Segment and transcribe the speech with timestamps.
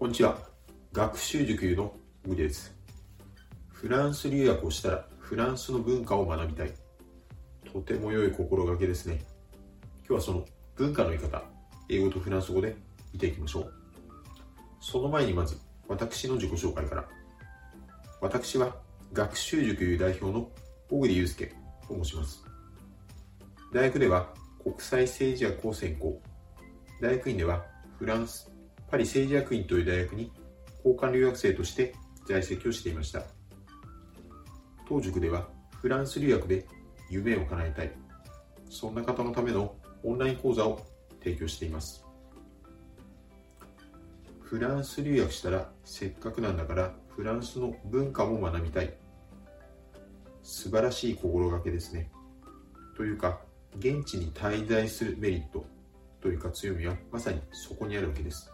[0.00, 0.38] こんにちは。
[0.94, 1.92] 学習塾の
[2.26, 2.74] うです。
[3.68, 6.72] フランス留学をしたらフランスの文化を学びたい。
[7.70, 9.22] とても良い心がけですね。
[9.98, 11.42] 今日はその文化の言い方、
[11.90, 12.74] 英語とフランス語で
[13.12, 13.72] 見ていきましょう。
[14.80, 17.06] その前にまず、私の自己紹介から。
[18.22, 18.74] 私は
[19.12, 20.48] 学習塾代表の
[20.88, 21.52] 小栗祐介
[21.86, 22.42] と申します。
[23.70, 24.32] 大学では
[24.64, 26.22] 国際政治学を専攻。
[27.02, 27.66] 大学院では
[27.98, 28.50] フランス、
[28.90, 30.32] パリ政治学院という大学に
[30.84, 31.94] 交換留学生として
[32.26, 33.22] 在籍をしていました。
[34.88, 35.48] 当塾では
[35.80, 36.66] フランス留学で
[37.08, 37.92] 夢を叶えたい。
[38.68, 40.80] そんな方のためのオンライン講座を
[41.22, 42.04] 提供しています。
[44.40, 48.92] フランス留学したらせっかくなんだからフランスの文化も学びたい。
[50.42, 52.10] 素晴らしい心がけですね。
[52.96, 53.40] というか、
[53.78, 55.64] 現地に滞在するメリット
[56.20, 58.50] というか強みはまさにそこにあるわけです。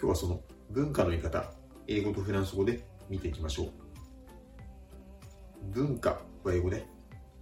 [0.00, 1.50] 今日はその文化の言い方、
[1.88, 3.72] 英語とフランス語で見ていきましょう。
[5.72, 6.86] 文化は英語で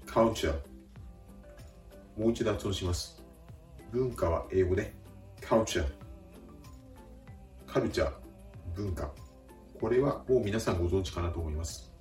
[0.07, 0.55] culture。
[2.17, 3.23] もう一度発音します。
[3.93, 4.95] 文化は英語で
[5.43, 5.84] culture。
[7.67, 8.12] カルチャー、
[8.75, 9.11] 文化。
[9.79, 11.93] これはもう皆さんご存知かなと思います。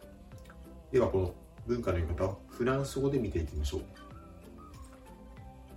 [0.89, 1.36] ではこの
[1.67, 3.81] 文化の言い方をフランス語で見ていきましょう。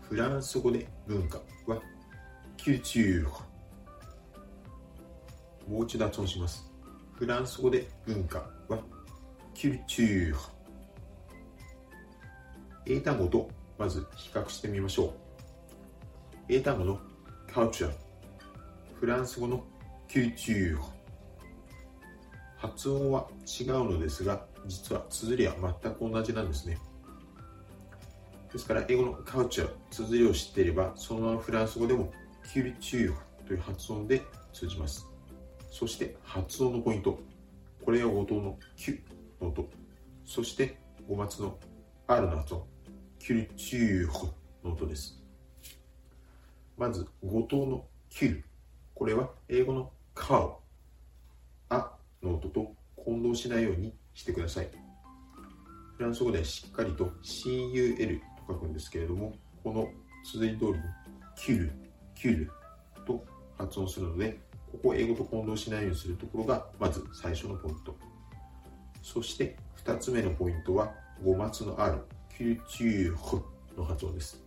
[0.03, 1.83] フランス語で文化は
[2.56, 3.48] culture。
[5.69, 6.71] もう一度発音します。
[7.15, 8.39] フランス語で文化
[8.69, 8.79] は
[9.55, 10.35] culture。
[12.87, 15.13] 英単語とまず比較してみましょう。
[16.49, 16.99] 英単語の
[17.53, 17.93] culture。
[18.99, 19.63] フランス語の
[20.09, 20.79] culture。
[22.57, 23.29] 発音は
[23.61, 26.79] 違うのですが、実は綴りは全く同じなんですね。
[28.53, 32.11] ですから、英語のカウチャー、綴りを知っていれば、そのままフランス語でも
[32.53, 35.07] キュリチューという発音で通じます。
[35.71, 37.19] そして発音のポイント。
[37.84, 39.01] これが語頭のキュ
[39.41, 39.69] の音。
[40.25, 41.59] そして語末の
[42.06, 42.65] R の発音。
[43.19, 44.27] キュリチュー
[44.65, 45.23] の音です。
[46.77, 48.45] まず、語頭のキュル。
[48.95, 50.53] これは英語のカウ、
[51.69, 51.93] あ
[52.23, 54.69] の音と混同しないようにしてください。
[55.97, 59.89] フランス語ではしっかりと CUL と書くんですけれども、この
[60.25, 60.78] 綴り通りに
[61.37, 61.73] キュル、
[62.15, 62.51] キュル
[63.07, 63.25] と
[63.57, 64.41] 発音するので、
[64.73, 67.97] ここを英語と混同しないようにするところがまず最初のポイント。
[69.03, 70.93] そして2つ目のポイントは
[71.25, 71.99] 語末の R、
[72.37, 73.43] キュチュー
[73.77, 74.43] の発音です。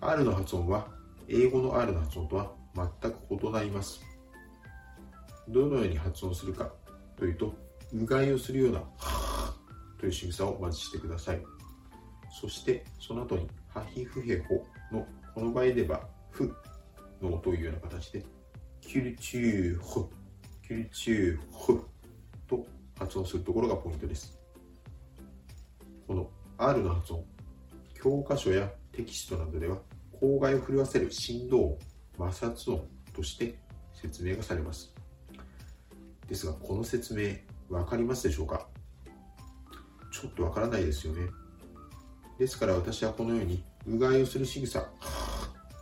[0.00, 0.86] R の発音は
[1.28, 2.52] 英語の R の発音とは
[3.00, 4.00] 全く異なります。
[5.48, 6.70] どのように発音するか
[7.16, 7.54] というと、
[7.92, 8.82] うがいをするような、
[9.98, 11.42] という仕草をまずしてください。
[12.40, 16.54] そして、その後に、ハヒフヘホの、この場合では、フ
[17.20, 18.24] の音をいうような形で、
[18.80, 20.10] キュルチューホ、
[20.66, 21.84] キュルチューホ
[22.46, 22.66] と
[22.98, 24.38] 発音するところがポイントです。
[26.06, 27.24] この R の発音、
[27.94, 29.78] 教科書やテキストなどでは、
[30.18, 31.78] 口外を震わせる振動音、
[32.18, 33.58] 摩擦音として
[33.94, 34.94] 説明がされます。
[36.28, 37.36] ですが、この説明、
[37.68, 38.66] わかりますでしょうか？
[40.10, 41.28] ちょっとわからないですよね。
[42.38, 44.88] ですから私はこのように、うがいをする仕草、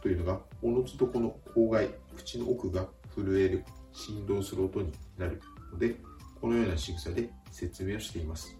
[0.06, 5.96] というのが、おのずとこの口外、口の奥が震える、振動する音になるので、
[6.40, 8.56] このような仕草で説明をしています。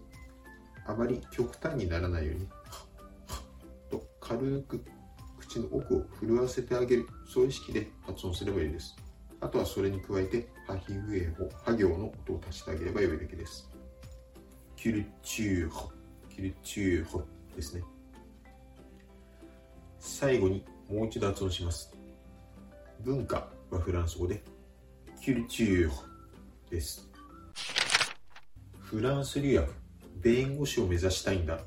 [0.85, 2.49] あまり極端にならないように、
[3.89, 4.83] と軽く
[5.39, 8.97] 口の奥を震わせてあげる、そういう意識で発音すればいいです。
[9.39, 13.71] あとはそれに加えて、ハヒフエホ、ハ行の音を足してあげればよいだけです。
[14.75, 15.89] キュルチューホ、
[16.29, 17.23] キュルチューホ
[17.55, 17.83] ですね。
[19.97, 21.93] 最後にもう一度発音します。
[23.01, 24.41] 文化はフランス語で、
[25.21, 27.09] キュルチューです。
[28.79, 29.69] フランス留学、
[30.21, 31.59] 弁護士を目指したいんだ。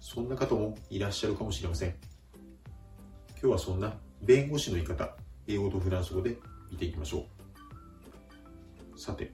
[0.00, 1.94] そんな方もいらっしゃるかもしれません。
[3.30, 5.16] 今日はそんな弁護士の言い方、
[5.48, 6.36] 英語とフランス語で
[6.70, 7.26] 見ていきましょ
[8.94, 8.98] う。
[8.98, 9.32] さて、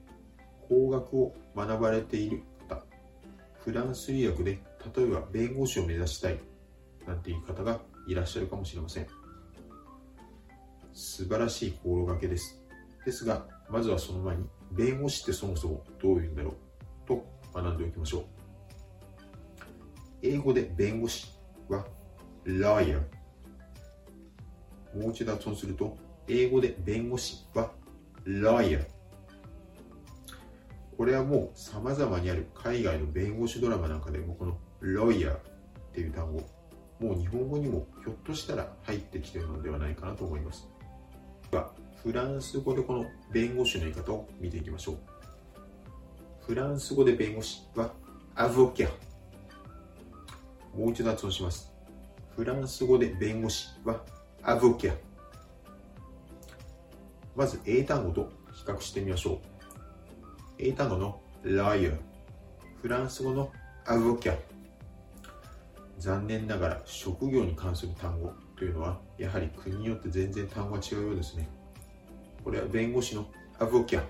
[0.67, 2.83] 法学を学ばれている方、
[3.59, 4.59] フランス留学で
[4.95, 6.39] 例えば弁護士を目指したい
[7.07, 9.24] なんていう方がいらっしゃるかもしれません。
[10.95, 12.61] 素晴らしい心がけです。
[13.05, 18.23] ですが、まずはその前に、弁護士ってそもそもどういうんだろうと学んでおきましょう。
[20.23, 21.27] 英語で弁護士
[21.67, 21.85] は
[22.45, 23.01] lawyer。
[24.95, 25.97] もう一度発音すると、
[26.29, 27.71] 英語で弁護士は
[28.25, 28.85] lawyer。
[30.97, 35.39] これはもう様々にある海外の弁護士ドラマなんかでもこの lawyer っ
[35.93, 36.41] ていう単語、
[37.01, 40.69] もう日本語にもひょっとしたら入ってきてるのではないかなと思います。
[41.55, 41.71] は、
[42.03, 44.97] フランス語でこの弁護士の言い方を見ていきましょう。
[46.45, 47.91] フランス語で弁護士は、
[48.35, 48.89] アボキャ。
[50.77, 51.71] もう一度発音します。
[52.35, 54.03] フランス語で弁護士は、
[54.43, 54.95] アボキャ。
[57.35, 59.39] まず英単語と比較してみましょう。
[60.59, 61.97] 英単語の liar、
[62.81, 63.51] フランス語の
[63.85, 64.37] アボキャ。
[65.97, 71.47] 残念ながら職業に関する単語というのはやはり国によって全然単語が違うようですね。
[72.43, 73.27] これは弁護士の
[73.59, 74.03] アボキャ。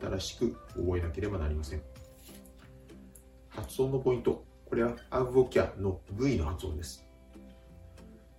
[0.00, 1.82] 新しく覚えなければなりません。
[3.48, 4.44] 発音のポイント。
[4.64, 7.04] これはアボキャの V の発音です。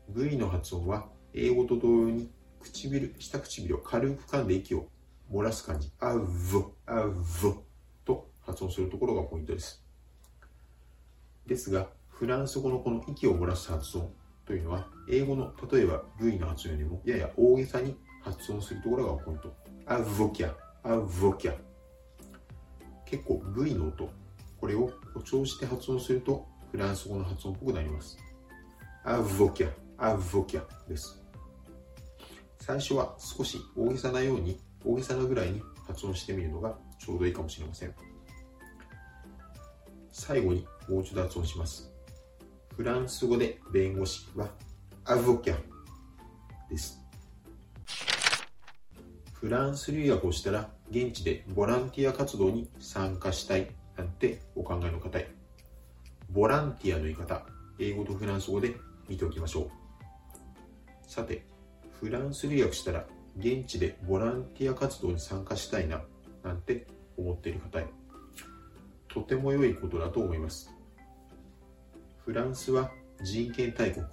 [0.10, 2.32] V の発音は英語と同様に
[2.62, 4.88] 唇、下唇を軽く噛んで息を
[5.32, 5.92] 漏らす感じ。
[6.00, 6.26] アブ、
[6.86, 7.56] アブ
[8.06, 9.84] と発音するところがポイントです。
[11.46, 14.14] ですが、フランス語のこの息を漏らす発音
[14.52, 19.56] というのは、英語の例えば V の発音よりもやや大げさに発音するところがポイント。
[19.86, 20.54] アボキャ、
[20.84, 21.56] アボキャ。
[23.06, 24.10] 結構 V の音、
[24.60, 28.18] これを誇張して発音するとフランス語の発音っぽくなります。
[29.06, 31.24] アボキャ、アボキャです。
[32.60, 37.96] 最初は少し大げさなように、大げさなぐらいに発音してみるのがちょうどいいかもしれません。
[40.12, 41.91] 最後にもう一度発音します。
[42.76, 44.50] フランス語で弁護士は
[45.06, 45.58] アボキャ
[46.70, 47.02] です。
[49.34, 55.30] フランス留学をしたら現地でボランティア活動に参加したいなんてお考えの方へ。
[56.30, 57.46] ボランティアの言い方、
[57.78, 58.76] 英語とフランス語で
[59.10, 59.70] 見ておきましょう。
[61.08, 61.46] さて、
[62.00, 63.06] フランス留学したら
[63.38, 66.02] 現地でボランティア活動に参加したいな
[66.44, 67.88] なんて思っている方へ
[69.08, 70.74] とても良いことだと思います
[72.26, 72.92] フランスは
[73.22, 74.06] 人権大国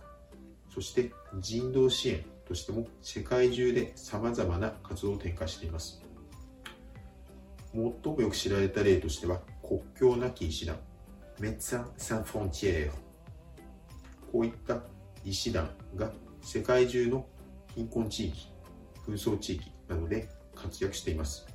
[0.73, 6.03] そして人道支援としても世界中で様々な活動を展開しています
[7.73, 10.77] 最もよく知られた例としては国境なき医師団
[11.39, 13.09] メッツァン・サン・フォンティエー
[14.33, 14.81] こういった
[15.25, 16.11] 医師団が
[16.43, 17.27] 世界中の
[17.75, 18.51] 貧困地域、
[19.07, 21.47] 紛争地域などで活躍しています。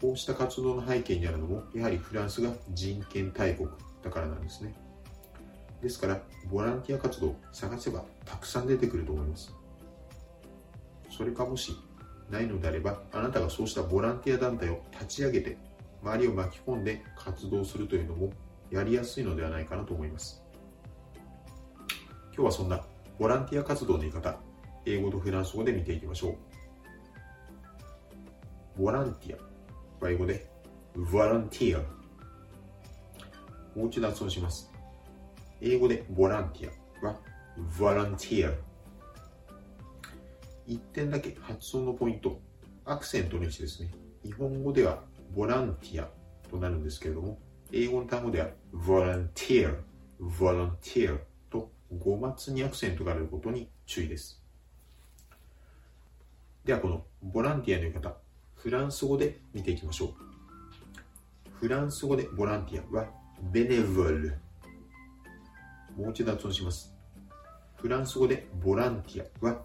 [0.00, 3.68] こうした活動の背景にあるのも、やはりフランスが人権大国
[4.02, 4.74] だからなんですね。
[5.84, 9.54] ですから、ボランティア活動探せばたくさん出てくると思います。
[11.10, 11.76] それかもし
[12.30, 15.58] ないのであれば、あなたがそうしたボランティア団体を立ち上げて、
[16.02, 18.32] 周りを巻き込んで活動するというのも
[18.70, 20.42] やりやすいのではないかなと思います。
[22.34, 22.82] 今日はそんな
[23.18, 24.38] ボランティア活動の言い方、
[24.86, 26.30] 英語とフランス語で見ていきましょ
[28.78, 28.82] う。
[28.82, 30.50] ボランティアは英語で、
[31.12, 31.82] ボランティア。
[33.78, 34.73] もう一度発音します。
[35.66, 36.70] 英語でボランティ
[37.02, 37.16] アは、
[37.78, 38.52] ボランティア。
[40.66, 42.38] 一点だけ発音のポイント、
[42.84, 43.90] アクセントの位置ですね。
[44.22, 45.02] 日本語では
[45.34, 46.08] ボランティア
[46.50, 47.38] となるんですけれども、
[47.72, 49.74] 英語の単語ではボランティア、
[50.38, 51.18] ボランティア
[51.48, 54.42] と語末にアクセントがあることに注意です。
[56.66, 58.14] ではこのボランティアの言い方、
[58.54, 60.14] フランス語で見ていきましょう。
[61.58, 63.06] フランス語でボランティアは
[63.50, 64.43] ベネヴォル。
[65.96, 66.94] もう一度発音します。
[67.76, 69.64] フランス語でボランティアは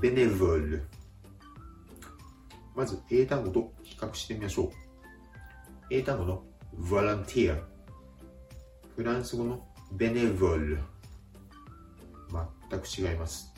[0.00, 0.84] ベネヴォル。
[2.74, 4.70] まず英単語と比較してみましょう。
[5.90, 6.42] 英単語の
[6.90, 7.58] ボランティア。
[8.96, 10.78] フランス語のベネヴォル。
[12.70, 13.52] 全く違います。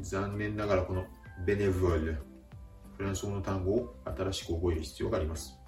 [0.00, 1.04] 残念ながらこの
[1.46, 2.18] ベネヴォル
[2.96, 5.58] フランス語の単語を新しく覚える必要があります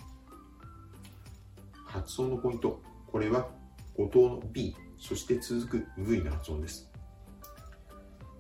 [1.87, 3.49] 発音のポイントこれは
[3.97, 6.91] 語頭の B そして続く V の発音です。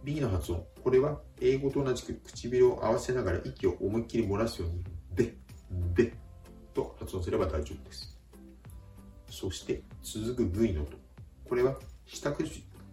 [0.02, 0.64] B の発音。
[0.82, 4.84] これは英語と同じく唇を合わせながら息を思いっきり漏らすように
[5.14, 5.34] ベ
[5.94, 6.12] ベ
[6.74, 8.18] と発音すれば大丈夫です。
[9.30, 10.96] そして続く V の音。
[11.48, 12.34] これは下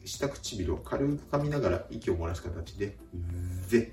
[0.03, 2.98] 下唇を軽く噛みながら息を漏らす形で、
[3.68, 3.91] ぜ、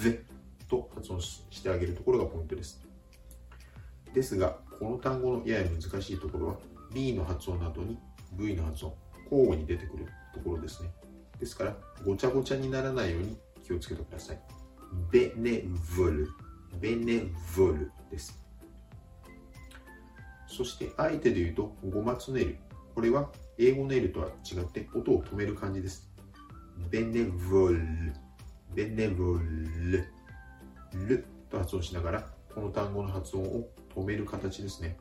[0.00, 0.22] ぜ
[0.68, 2.80] と発音してあげるところがポイントです。
[4.14, 6.56] ですが、この単語のやや難しいところは、
[6.92, 7.98] B の発音の後に
[8.32, 10.90] V の発音、交互に出てくるところですね。
[11.38, 13.36] ですから、ごちゃごちゃにならないように
[13.66, 14.40] 気をつけてください。
[15.10, 16.28] ベネヴォル、
[16.80, 18.38] ベネヴォルです。
[20.46, 22.56] そして、相手で言うと、5末の L。
[22.94, 26.10] これは英語の L とは違って音を止める感じです。
[26.90, 28.12] ベネヴォル。
[28.74, 30.04] ベネボル
[30.94, 34.96] ルと発音しながらこの単語の発音を止める形ですね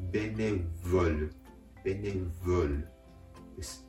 [0.00, 0.52] ベネ
[0.90, 1.34] ボル
[1.84, 2.12] ベネ
[2.44, 2.86] ボル
[3.56, 3.84] です。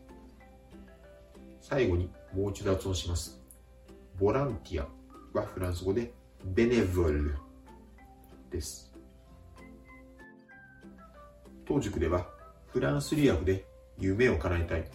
[1.61, 3.39] 最後にもう一度発音します。
[4.19, 4.87] ボランティア
[5.37, 6.11] はフランス語で
[6.43, 7.35] ベネヴォル
[8.49, 8.91] です。
[11.65, 12.27] 当塾では
[12.67, 13.65] フランス留学で
[13.97, 14.85] 夢を叶えたい。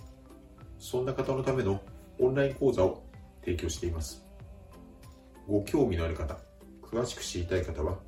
[0.79, 1.81] そんな方のための
[2.19, 3.05] オンライン講座を
[3.45, 4.25] 提供しています。
[5.47, 6.37] ご興味のある方
[6.83, 7.99] 詳しく知りたい方は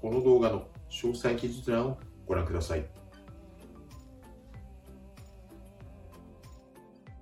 [0.00, 2.97] この動画の詳細記述欄をご覧ください。